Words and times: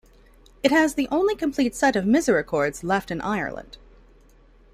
It 0.63 0.71
has 0.71 0.95
the 0.95 1.07
only 1.11 1.35
complete 1.35 1.75
set 1.75 1.95
of 1.95 2.05
misericords 2.07 2.83
left 2.83 3.11
in 3.11 3.21
Ireland. 3.21 3.77